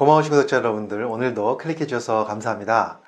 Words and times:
고마우신 0.00 0.30
구독자 0.30 0.56
여러분들, 0.56 1.04
오늘도 1.04 1.58
클릭해 1.58 1.86
주셔서 1.86 2.24
감사합니다. 2.24 3.02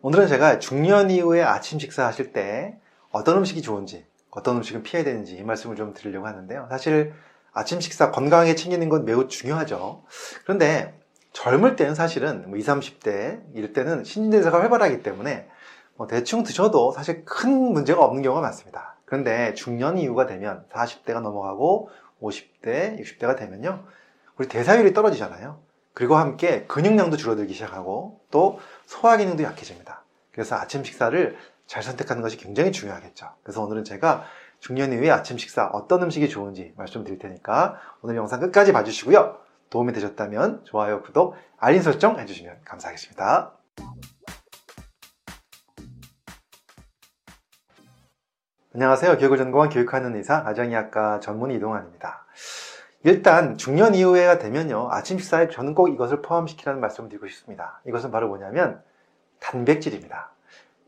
오늘은 0.00 0.26
제가 0.26 0.58
중년 0.58 1.08
이후에 1.08 1.40
아침 1.40 1.78
식사 1.78 2.04
하실 2.04 2.32
때 2.32 2.76
어떤 3.12 3.38
음식이 3.38 3.62
좋은지, 3.62 4.04
어떤 4.28 4.56
음식은 4.56 4.82
피해야 4.82 5.04
되는지 5.04 5.36
이 5.36 5.42
말씀을 5.44 5.76
좀 5.76 5.94
드리려고 5.94 6.26
하는데요. 6.26 6.66
사실 6.68 7.14
아침 7.52 7.80
식사 7.80 8.10
건강하게 8.10 8.56
챙기는 8.56 8.88
건 8.88 9.04
매우 9.04 9.28
중요하죠. 9.28 10.02
그런데 10.42 10.98
젊을 11.32 11.76
때는 11.76 11.94
사실은 11.94 12.50
뭐 12.50 12.58
20, 12.58 12.70
30대 12.74 13.42
이럴 13.54 13.72
때는 13.72 14.02
신진대사가 14.02 14.58
활발하기 14.58 15.04
때문에 15.04 15.48
뭐 15.94 16.08
대충 16.08 16.42
드셔도 16.42 16.90
사실 16.90 17.24
큰 17.24 17.52
문제가 17.52 18.04
없는 18.04 18.20
경우가 18.24 18.40
많습니다. 18.40 18.96
그런데 19.04 19.54
중년 19.54 19.96
이후가 19.96 20.26
되면 20.26 20.64
40대가 20.72 21.20
넘어가고 21.20 21.90
50대, 22.20 23.00
60대가 23.00 23.38
되면요. 23.38 23.84
우리 24.38 24.48
대사율이 24.48 24.92
떨어지잖아요. 24.92 25.70
그리고 25.94 26.16
함께 26.16 26.64
근육량도 26.66 27.16
줄어들기 27.16 27.52
시작하고 27.52 28.20
또 28.30 28.60
소화 28.86 29.16
기능도 29.16 29.42
약해집니다. 29.42 30.04
그래서 30.32 30.56
아침 30.56 30.84
식사를 30.84 31.36
잘 31.66 31.82
선택하는 31.82 32.22
것이 32.22 32.36
굉장히 32.36 32.72
중요하겠죠. 32.72 33.28
그래서 33.42 33.62
오늘은 33.62 33.84
제가 33.84 34.24
중년 34.60 34.92
이후에 34.92 35.10
아침 35.10 35.38
식사 35.38 35.66
어떤 35.66 36.02
음식이 36.02 36.28
좋은지 36.28 36.72
말씀드릴 36.76 37.18
테니까 37.18 37.78
오늘 38.00 38.16
영상 38.16 38.40
끝까지 38.40 38.72
봐주시고요. 38.72 39.38
도움이 39.70 39.92
되셨다면 39.92 40.64
좋아요, 40.64 41.02
구독, 41.02 41.34
알림 41.58 41.82
설정 41.82 42.18
해주시면 42.18 42.60
감사하겠습니다. 42.64 43.52
안녕하세요. 48.74 49.18
교육을 49.18 49.36
전공한 49.36 49.68
교육하는 49.68 50.16
의사 50.16 50.42
가정의학과 50.42 51.20
전문 51.20 51.50
이동환입니다. 51.50 52.24
일단 53.04 53.58
중년 53.58 53.94
이후에가 53.94 54.38
되면요. 54.38 54.88
아침 54.90 55.18
식사에 55.18 55.48
저는 55.48 55.74
꼭 55.74 55.88
이것을 55.88 56.22
포함시키라는 56.22 56.80
말씀을 56.80 57.08
드리고 57.08 57.26
싶습니다. 57.28 57.80
이것은 57.86 58.10
바로 58.10 58.28
뭐냐면 58.28 58.80
단백질입니다. 59.40 60.30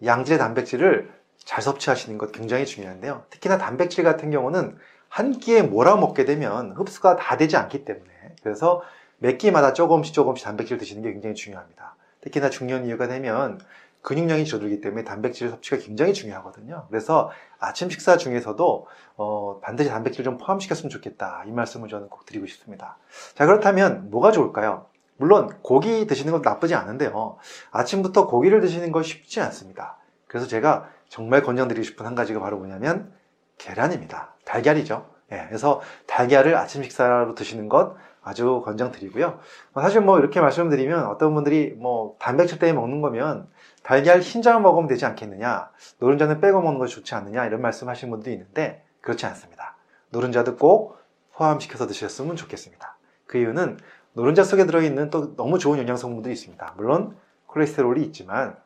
양질의 0.05 0.39
단백질을 0.39 1.11
잘 1.39 1.61
섭취하시는 1.63 2.17
것 2.19 2.33
굉장히 2.33 2.67
중요한데요. 2.67 3.25
특히나 3.31 3.59
단백질 3.59 4.05
같은 4.05 4.31
경우는 4.31 4.77
한 5.09 5.39
끼에 5.39 5.63
몰아 5.63 5.97
먹게 5.97 6.25
되면 6.25 6.73
흡수가 6.73 7.17
다 7.17 7.37
되지 7.37 7.57
않기 7.57 7.85
때문에. 7.85 8.11
그래서 8.43 8.83
몇 9.19 9.39
끼마다 9.39 9.73
조금씩 9.73 10.15
조금씩 10.15 10.45
단백질 10.45 10.79
드시는 10.79 11.03
게 11.03 11.13
굉장히 11.13 11.35
중요합니다. 11.35 11.97
특히나 12.21 12.49
중년 12.49 12.87
이후가 12.87 13.09
되면 13.09 13.61
근육량이 14.05 14.45
줄어들기 14.45 14.83
때문에 14.83 15.03
단백질 15.03 15.49
섭취가 15.49 15.79
굉장히 15.79 16.13
중요하거든요. 16.13 16.87
그래서 16.91 17.31
아침 17.59 17.89
식사 17.89 18.19
중에서도 18.19 18.87
어, 19.17 19.61
반드시 19.63 19.89
단백질 19.89 20.25
좀 20.25 20.37
포함시켰으면 20.37 20.91
좋겠다. 20.91 21.45
이 21.47 21.53
말씀을 21.53 21.89
저는 21.89 22.11
꼭 22.11 22.27
드리고 22.27 22.47
싶습니다. 22.47 22.99
자, 23.35 23.47
그렇다면 23.47 24.11
뭐가 24.11 24.31
좋을까요? 24.31 24.87
물론 25.17 25.59
고기 25.63 26.07
드시는 26.07 26.33
건 26.33 26.43
나쁘지 26.43 26.75
않은데요. 26.75 27.39
아침부터 27.71 28.27
고기를 28.27 28.61
드시는 28.61 28.93
건 28.93 29.03
쉽지 29.03 29.41
않습니다. 29.41 29.97
그래서 30.27 30.47
제가 30.47 30.91
정말 31.09 31.43
권장드리고 31.43 31.83
싶은 31.83 32.05
한 32.05 32.15
가지가 32.15 32.41
바로 32.41 32.59
뭐냐면 32.59 33.11
계란입니다. 33.57 34.35
달걀이죠. 34.45 35.09
예, 35.33 35.47
그래서 35.49 35.81
달걀을 36.07 36.57
아침 36.57 36.83
식사로 36.83 37.35
드시는 37.35 37.71
것 37.71 37.97
아주 38.25 38.63
권장드리고요. 38.65 39.39
사실 39.75 40.01
뭐 40.01 40.19
이렇게 40.19 40.41
말씀드리면 40.41 41.07
어떤 41.07 41.35
분들이 41.35 41.75
뭐 41.79 42.17
단백질 42.19 42.59
때문에 42.59 42.79
먹는 42.79 43.01
거면 43.01 43.49
달걀 43.85 44.21
흰자만 44.21 44.63
먹으면 44.63 44.89
되지 44.89 45.05
않겠느냐? 45.05 45.71
노른자는 45.99 46.41
빼고 46.41 46.63
먹는 46.63 46.79
것이 46.79 46.95
좋지 46.97 47.15
않느냐? 47.15 47.45
이런 47.45 47.61
말씀 47.61 47.89
하시는 47.89 48.11
분도 48.11 48.31
있는데 48.31 48.83
그렇지 49.03 49.27
않습니다. 49.27 49.77
노른자도 50.09 50.57
꼭 50.57 50.97
포함시켜서 51.35 51.87
드셨으면 51.87 52.35
좋겠습니다. 52.35 52.97
그 53.27 53.39
이유는 53.39 53.79
노른자 54.15 54.43
속에 54.43 54.65
들어있는 54.65 55.11
또 55.11 55.37
너무 55.37 55.59
좋은 55.59 55.79
영양 55.79 55.97
성분들이 55.97 56.33
있습니다. 56.33 56.75
물론 56.79 57.15
콜레스테롤이 57.47 58.03
있지만 58.05 58.57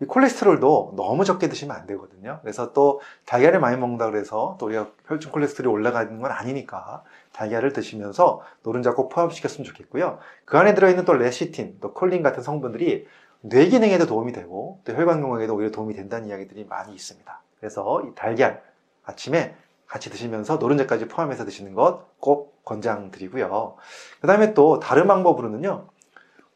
이 0.00 0.04
콜레스테롤도 0.04 0.94
너무 0.96 1.24
적게 1.24 1.48
드시면 1.48 1.76
안 1.76 1.86
되거든요. 1.88 2.38
그래서 2.42 2.72
또 2.72 3.00
달걀을 3.26 3.58
많이 3.58 3.76
먹는다 3.76 4.08
그래서 4.08 4.56
또 4.60 4.66
우리가 4.66 4.86
혈중 5.08 5.32
콜레스테롤이 5.32 5.74
올라가는 5.74 6.16
건 6.20 6.30
아니니까 6.30 7.02
달걀을 7.32 7.72
드시면서 7.72 8.40
노른자 8.62 8.94
꼭 8.94 9.08
포함시켰으면 9.08 9.64
좋겠고요. 9.64 10.18
그 10.44 10.58
안에 10.58 10.74
들어있는 10.74 11.04
또 11.04 11.14
레시틴, 11.14 11.78
또 11.80 11.92
콜린 11.92 12.22
같은 12.22 12.42
성분들이 12.42 13.08
뇌 13.42 13.66
기능에도 13.66 14.06
도움이 14.06 14.32
되고 14.32 14.80
또 14.84 14.92
혈관 14.92 15.20
건강에도 15.22 15.54
오히려 15.54 15.70
도움이 15.70 15.94
된다는 15.94 16.28
이야기들이 16.28 16.64
많이 16.64 16.94
있습니다. 16.94 17.42
그래서 17.58 18.02
이 18.02 18.14
달걀 18.14 18.62
아침에 19.04 19.54
같이 19.86 20.10
드시면서 20.10 20.56
노른자까지 20.56 21.08
포함해서 21.08 21.44
드시는 21.44 21.74
것 21.74 22.10
꼭 22.20 22.62
권장드리고요. 22.64 23.76
그 24.20 24.26
다음에 24.26 24.54
또 24.54 24.78
다른 24.78 25.08
방법으로는요. 25.08 25.88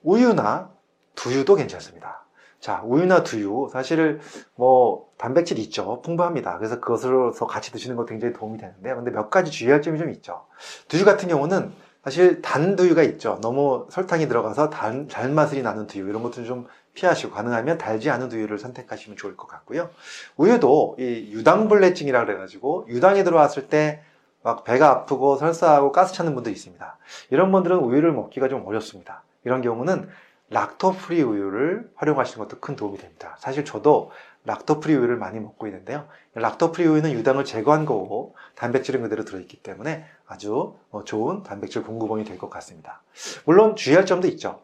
우유나 0.02 0.70
두유도 1.16 1.56
괜찮습니다. 1.56 2.24
자, 2.60 2.82
우유나 2.84 3.24
두유 3.24 3.68
사실 3.72 4.20
뭐 4.54 5.10
단백질 5.18 5.58
있죠. 5.58 6.00
풍부합니다. 6.02 6.58
그래서 6.58 6.80
그것으로서 6.80 7.46
같이 7.46 7.72
드시는 7.72 7.96
것 7.96 8.06
굉장히 8.06 8.32
도움이 8.34 8.58
되는데요. 8.58 8.96
근데 8.96 9.10
몇 9.10 9.30
가지 9.30 9.50
주의할 9.50 9.82
점이 9.82 9.98
좀 9.98 10.10
있죠. 10.10 10.46
두유 10.88 11.04
같은 11.04 11.28
경우는 11.28 11.72
사실 12.04 12.42
단 12.42 12.76
두유가 12.76 13.03
있죠. 13.03 13.38
너무 13.41 13.87
설탕이 13.91 14.28
들어가서 14.28 14.70
단, 14.70 15.09
단맛이 15.09 15.62
나는 15.62 15.87
두유 15.87 16.09
이런 16.09 16.22
것들은 16.22 16.47
좀 16.47 16.66
피하시고 16.92 17.32
가능하면 17.32 17.78
달지 17.78 18.10
않은 18.10 18.28
두유를 18.28 18.59
선택하시면 18.59 19.16
좋을 19.16 19.37
것 19.37 19.48
같고요. 19.48 19.91
우유도 20.37 20.97
이 20.98 21.31
유당불내증이라 21.32 22.25
그래가지고 22.25 22.87
유당이 22.88 23.25
들어왔을 23.25 23.69
때 23.69 24.03
막 24.44 24.62
배가 24.62 24.91
아프고 24.91 25.37
설사하고 25.37 25.91
가스 25.91 26.12
차는 26.12 26.34
분도 26.34 26.50
있습니다. 26.50 26.98
이런 27.31 27.50
분들은 27.50 27.78
우유를 27.78 28.12
먹기가 28.12 28.48
좀 28.48 28.64
어렵습니다. 28.66 29.25
이런 29.43 29.62
경우는 29.62 30.06
lacto-free 30.50 31.22
우유를 31.22 31.91
활용하시는 31.94 32.47
것도 32.47 32.60
큰 32.60 32.76
도움이 32.76 32.98
됩니다. 32.98 33.37
사실 33.38 33.64
저도 33.64 34.10
lacto-free 34.44 34.94
우유를 34.94 35.16
많이 35.16 35.41
먹고 35.41 35.66
있는데요. 35.66 36.06
lacto-free 36.34 36.86
우유는 36.87 37.12
유당을 37.12 37.44
제거한 37.44 37.87
거고 37.87 38.37
단백질은 38.55 39.03
그대로 39.03 39.25
들어있기 39.25 39.62
때문에 39.62 40.05
아주 40.27 40.77
어, 40.91 41.05
좋은 41.05 41.43
단백질 41.43 41.82
공급원이 41.82 42.25
될 42.25 42.38
것 42.38 42.50
같습니다. 42.50 43.03
물론 43.44 43.77
주의할 43.77 44.06
점도 44.06 44.28
있죠. 44.28 44.62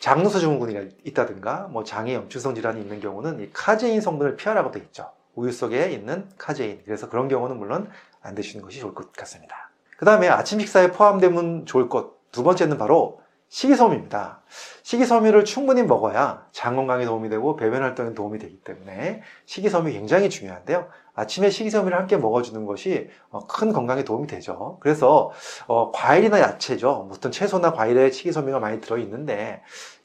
장누수 0.00 0.40
증후군이 0.40 0.88
있다든가 1.04 1.68
뭐 1.70 1.84
장에 1.84 2.14
염증성 2.14 2.54
질환이 2.54 2.80
있는 2.80 3.00
경우는 3.00 3.40
이 3.40 3.50
카제인 3.52 4.00
성분을 4.00 4.36
피하라고 4.36 4.72
되어 4.72 4.82
있죠. 4.84 5.12
우유 5.34 5.52
속에 5.52 5.90
있는 5.92 6.28
카제인. 6.38 6.82
그래서 6.84 7.08
그런 7.08 7.28
경우는 7.28 7.56
물론 7.58 7.88
안 8.22 8.34
드시는 8.34 8.64
것이 8.64 8.80
좋을 8.80 8.94
것 8.94 9.12
같습니다. 9.12 9.70
그 9.96 10.04
다음에 10.04 10.28
아침 10.28 10.58
식사에 10.58 10.90
포함되면 10.90 11.66
좋을 11.66 11.88
것 11.88 12.22
두 12.32 12.42
번째는 12.42 12.78
바로 12.78 13.20
식이섬유입니다. 13.52 14.40
식이섬유를 14.82 15.44
충분히 15.44 15.82
먹어야 15.82 16.46
장 16.52 16.74
건강에 16.74 17.04
도움이 17.04 17.28
되고 17.28 17.54
배변 17.54 17.82
활동에 17.82 18.14
도움이 18.14 18.38
되기 18.38 18.56
때문에 18.60 19.20
식이섬유 19.44 19.92
굉장히 19.92 20.30
중요한데요. 20.30 20.88
아침에 21.14 21.50
식이섬유를 21.50 21.96
함께 21.96 22.16
먹어주는 22.16 22.64
것이 22.64 23.10
어, 23.28 23.46
큰 23.46 23.74
건강에 23.74 24.04
도움이 24.04 24.26
되죠. 24.26 24.78
그래서 24.80 25.32
어, 25.66 25.92
과일이나 25.92 26.40
야채죠. 26.40 27.10
어떤 27.12 27.30
채소나 27.30 27.74
과일에 27.74 28.10
식이섬유가 28.10 28.58
많이 28.58 28.80
들어있는데 28.80 29.62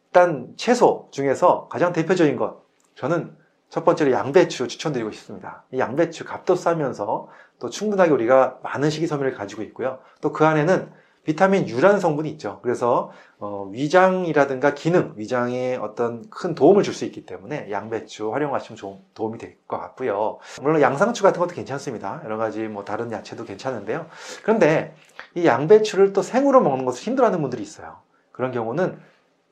일단 0.08 0.52
채소 0.58 1.08
중에서 1.12 1.70
가장 1.70 1.94
대표적인 1.94 2.36
것 2.36 2.64
저는 2.96 3.34
첫 3.70 3.86
번째로 3.86 4.12
양배추 4.12 4.68
추천드리고 4.68 5.12
싶습니다. 5.12 5.64
이 5.72 5.80
양배추 5.80 6.26
값도 6.26 6.56
싸면서 6.56 7.30
또 7.60 7.70
충분하게 7.70 8.12
우리가 8.12 8.60
많은 8.62 8.90
식이섬유를 8.90 9.36
가지고 9.36 9.62
있고요. 9.62 10.00
또 10.20 10.34
그 10.34 10.46
안에는 10.46 10.92
비타민 11.28 11.68
U라는 11.68 12.00
성분이 12.00 12.30
있죠. 12.32 12.62
그래서 12.64 13.12
어, 13.38 13.68
위장이라든가 13.70 14.74
기능, 14.74 15.12
위장에 15.18 15.76
어떤 15.76 16.30
큰 16.30 16.56
도움을 16.56 16.84
줄 16.84 16.94
수 16.94 17.04
있기 17.04 17.26
때문에 17.26 17.70
양배추 17.70 18.32
활용하시면 18.34 18.78
좀 18.78 19.04
도움이 19.14 19.38
될 19.38 19.58
것 19.68 19.78
같고요. 19.78 20.40
물론 20.62 20.82
양상추 20.82 21.24
같은 21.24 21.42
것도 21.42 21.54
괜찮습니다. 21.54 22.22
여러 22.24 22.38
가지 22.38 22.70
뭐 22.70 22.86
다른 22.86 23.12
야채도 23.12 23.44
괜찮은데요. 23.44 24.06
그런데 24.42 24.96
이 25.36 25.46
양배추를 25.46 26.14
또 26.14 26.22
생으로 26.22 26.62
먹는 26.62 26.86
것을 26.86 27.04
힘들어하는 27.04 27.42
분들이 27.42 27.62
있어요. 27.62 27.98
그런 28.32 28.54
경우는 28.54 28.98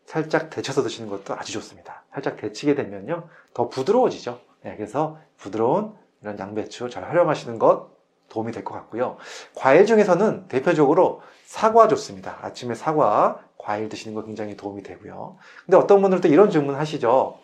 살짝 0.06 0.50
데쳐서 0.52 0.82
드시는 0.82 1.10
것도 1.10 1.34
아주 1.34 1.52
좋습니다. 1.52 2.04
살짝 2.14 2.38
데치게 2.38 2.76
되면요. 2.76 3.28
더 3.54 3.68
부드러워지죠. 3.68 4.40
네, 4.64 4.78
그래서 4.78 5.18
부드러운 5.38 5.94
이런 6.22 6.40
양배추 6.40 6.90
잘 6.90 7.04
활용하시는 7.04 7.60
것 7.60 7.90
도움이 8.30 8.52
될 8.52 8.64
것 8.64 8.74
같고요. 8.74 9.18
과일 9.56 9.86
중에서는 9.86 10.48
대표적으로 10.48 11.22
사과 11.46 11.88
좋습니다. 11.88 12.40
아침에 12.42 12.76
사과, 12.76 13.40
과일 13.58 13.90
드시는 13.90 14.16
거 14.16 14.24
굉장히 14.26 14.58
도움이 14.58 14.84
되고요. 14.84 15.38
근데 15.66 15.78
어떤 15.78 16.02
분들도 16.02 16.28
이런 16.28 16.50
질문 16.50 16.76
하시죠. 16.76 17.40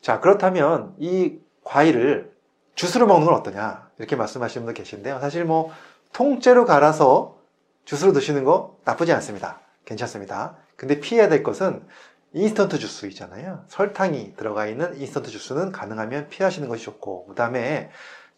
자, 0.00 0.20
그렇다면 0.20 0.94
이 0.98 1.38
과일을 1.64 2.32
주스로 2.74 3.06
먹는 3.06 3.26
건 3.26 3.34
어떠냐? 3.36 3.88
이렇게 3.98 4.16
말씀하시는 4.16 4.66
분들 4.66 4.82
계신데요. 4.82 5.20
사실 5.20 5.44
뭐 5.44 5.70
통째로 6.12 6.64
갈아서 6.64 7.38
주스로 7.84 8.12
드시는 8.12 8.44
거 8.44 8.76
나쁘지 8.84 9.12
않습니다. 9.12 9.60
괜찮습니다. 9.84 10.56
근데 10.76 11.00
피해야 11.00 11.28
될 11.28 11.42
것은 11.42 11.86
인스턴트 12.32 12.78
주스 12.78 13.06
있잖아요. 13.06 13.62
설탕이 13.68 14.34
들어가 14.36 14.66
있는 14.66 14.96
인스턴트 15.00 15.30
주스는 15.30 15.70
가능하면 15.70 16.28
피하시는 16.28 16.68
것이 16.68 16.84
좋고, 16.84 17.26
그 17.26 17.34
다음에 17.36 17.90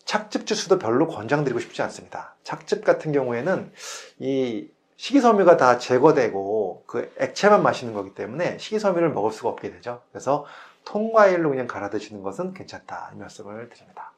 착즙 0.07 0.47
주스도 0.47 0.79
별로 0.79 1.09
권장드리고 1.09 1.61
싶지 1.61 1.83
않습니다. 1.83 2.37
착즙 2.45 2.85
같은 2.85 3.13
경우에는 3.13 3.73
이 4.21 4.71
식이섬유가 4.97 5.59
다 5.59 5.79
제거되고 5.79 6.85
그그 6.87 7.15
액체만 7.19 7.63
마시는 7.63 7.93
거기 7.93 8.15
때문에 8.15 8.57
식이섬유를 8.59 9.11
먹을 9.11 9.31
수가 9.33 9.51
없게 9.51 9.71
되죠. 9.71 10.01
그래서 10.11 10.47
통과일로 10.85 11.51
그냥 11.51 11.67
갈아 11.67 11.91
드시는 11.91 12.23
것은 12.23 12.55
괜찮다 12.55 13.11
이 13.15 13.19
말씀을 13.19 13.69
드립니다. 13.69 14.13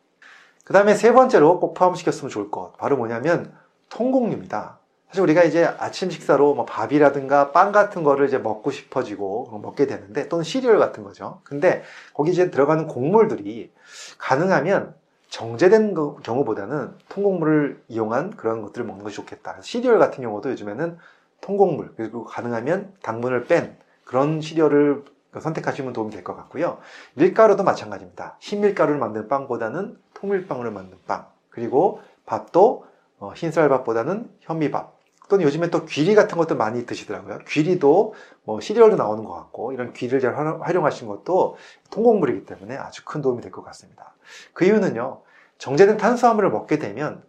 그 0.63 0.75
다음에 0.75 0.95
세 0.95 1.13
번째로 1.13 1.59
꼭 1.59 1.73
포함시켰으면 1.73 2.31
좋을 2.31 2.51
것 2.51 2.77
바로 2.77 2.99
뭐냐면 2.99 3.57
통곡류입니다. 3.89 4.79
사실 5.09 5.23
우리가 5.23 5.43
이제 5.45 5.65
아침 5.65 6.11
식사로 6.11 6.55
뭐 6.55 6.67
밥이라든가 6.67 7.53
빵 7.53 7.73
같은 7.73 8.03
거를 8.03 8.27
이제 8.27 8.37
먹고 8.37 8.71
싶어지고 8.71 9.59
먹게 9.63 9.87
되는데 9.87 10.29
또는 10.29 10.45
시리얼 10.45 10.79
같은 10.79 11.03
거죠. 11.03 11.41
근데 11.45 11.83
거기 12.13 12.31
이제 12.31 12.51
들어가는 12.51 12.87
곡물들이 12.87 13.73
가능하면 14.19 14.95
정제된 15.29 15.95
거- 15.95 16.17
경우보다는 16.23 16.95
통곡물을 17.09 17.83
이용한 17.89 18.31
그런 18.37 18.63
것들을 18.63 18.87
먹는 18.87 19.05
것이 19.05 19.17
좋겠다. 19.17 19.61
시리얼 19.61 19.99
같은 19.99 20.23
경우도 20.23 20.51
요즘에는 20.51 20.99
통곡물 21.41 21.93
그리고 21.97 22.25
가능하면 22.25 22.95
당분을 23.03 23.45
뺀 23.45 23.77
그런 24.05 24.41
시리얼을 24.41 25.05
선택하시면 25.39 25.93
도움이 25.93 26.11
될 26.11 26.25
것 26.25 26.35
같고요. 26.35 26.79
밀가루도 27.15 27.63
마찬가지입니다. 27.63 28.37
흰밀가루를 28.41 28.99
만든 28.99 29.29
빵보다는 29.29 29.99
통밀빵으로 30.15 30.71
만든 30.73 30.99
빵 31.07 31.27
그리고 31.51 32.01
밥도 32.27 32.87
어, 33.21 33.33
흰쌀밥보다는 33.35 34.31
현미밥 34.41 34.98
또는 35.29 35.45
요즘에 35.45 35.71
또 35.71 35.85
귀리 35.85 36.15
같은 36.15 36.39
것도 36.39 36.57
많이 36.57 36.87
드시더라고요. 36.87 37.39
귀리도 37.49 38.15
뭐 38.45 38.61
시리얼도 38.61 38.97
나오는 38.97 39.25
것 39.25 39.33
같고 39.35 39.73
이런 39.73 39.93
귀리를 39.93 40.21
잘 40.21 40.37
활용- 40.37 40.63
활용하신 40.63 41.07
것도 41.09 41.57
통곡물이기 41.91 42.47
때문에 42.47 42.77
아주 42.77 43.05
큰 43.05 43.21
도움이 43.23 43.43
될 43.43 43.53
것 43.53 43.63
같습니다. 43.65 44.15
그 44.55 44.65
이유는요. 44.65 45.21
정제된 45.59 45.97
탄수화물을 45.97 46.51
먹게 46.51 46.79
되면 46.79 47.23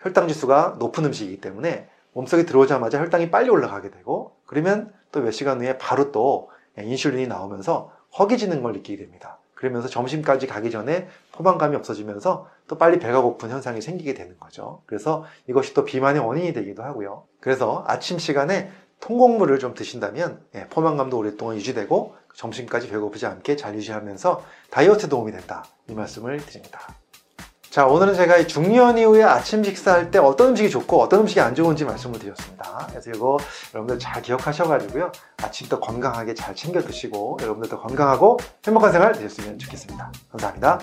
혈당 0.00 0.28
지수가 0.28 0.76
높은 0.78 1.04
음식이기 1.06 1.40
때문에 1.40 1.88
몸속에 2.12 2.44
들어오자마자 2.46 2.98
혈당이 3.00 3.30
빨리 3.30 3.48
올라가게 3.50 3.90
되고 3.90 4.36
그러면 4.46 4.92
또 5.12 5.20
몇 5.20 5.30
시간 5.30 5.60
후에 5.60 5.78
바로 5.78 6.12
또 6.12 6.50
인슐린이 6.78 7.26
나오면서 7.26 7.90
허기지는 8.18 8.62
걸 8.62 8.72
느끼게 8.74 8.98
됩니다. 9.02 9.38
그러면서 9.56 9.88
점심까지 9.88 10.46
가기 10.46 10.70
전에 10.70 11.08
포만감이 11.32 11.74
없어지면서 11.74 12.46
또 12.68 12.78
빨리 12.78 13.00
배가 13.00 13.22
고픈 13.22 13.50
현상이 13.50 13.80
생기게 13.80 14.14
되는 14.14 14.38
거죠. 14.38 14.82
그래서 14.86 15.24
이것이 15.48 15.74
또 15.74 15.84
비만의 15.84 16.24
원인이 16.24 16.52
되기도 16.52 16.84
하고요. 16.84 17.24
그래서 17.40 17.82
아침 17.88 18.18
시간에 18.18 18.70
통곡물을 19.00 19.58
좀 19.58 19.74
드신다면 19.74 20.40
예, 20.54 20.66
포만감도 20.68 21.18
오랫동안 21.18 21.56
유지되고 21.56 22.14
점심까지 22.34 22.88
배고프지 22.90 23.26
않게 23.26 23.56
잘 23.56 23.74
유지하면서 23.74 24.44
다이어트 24.70 25.08
도움이 25.08 25.32
된다. 25.32 25.64
이 25.88 25.94
말씀을 25.94 26.38
드립니다. 26.44 26.80
자, 27.76 27.84
오늘은 27.84 28.14
제가 28.14 28.38
이 28.38 28.48
중년 28.48 28.96
이후에 28.96 29.22
아침 29.22 29.62
식사할 29.62 30.10
때 30.10 30.18
어떤 30.18 30.48
음식이 30.48 30.70
좋고 30.70 30.98
어떤 30.98 31.20
음식이 31.20 31.38
안 31.42 31.54
좋은지 31.54 31.84
말씀을 31.84 32.18
드렸습니다. 32.18 32.86
그래서 32.88 33.10
이거 33.10 33.36
여러분들 33.74 33.98
잘 33.98 34.22
기억하셔가지고요. 34.22 35.12
아침부터 35.36 35.80
건강하게 35.80 36.32
잘 36.32 36.54
챙겨 36.54 36.80
드시고 36.80 37.36
여러분들도 37.42 37.78
건강하고 37.78 38.38
행복한 38.66 38.92
생활 38.92 39.12
되셨으면 39.12 39.58
좋겠습니다. 39.58 40.10
감사합니다. 40.30 40.80